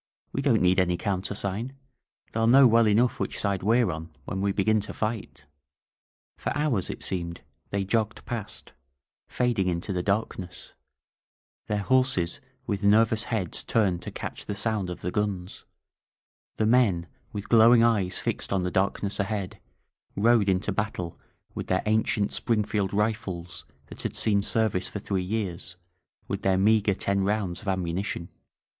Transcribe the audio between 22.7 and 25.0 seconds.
rifles that had seen ser vice for